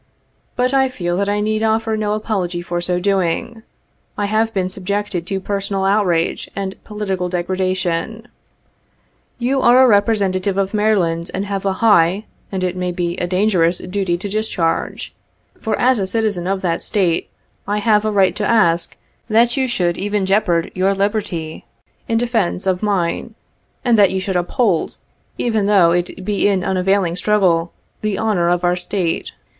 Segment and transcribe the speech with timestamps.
[0.55, 3.61] But I feel that I need offer no apology for so doing.—
[4.17, 8.27] I have been subjected to personal outrage and political degradation.
[9.37, 13.27] You are a representative of Maryland and have a high, and it may be a
[13.27, 15.13] dangerous duty to discharge;
[15.59, 17.29] for as a citizen of that State,
[17.67, 18.97] I have a right to ask
[19.29, 21.63] that you should even jeopard your liberty
[22.07, 23.35] in defence of mine,
[23.85, 24.97] and that you should uphold,
[25.37, 27.71] even though it be in an unavailing struggle,
[28.01, 29.33] the honor of our State.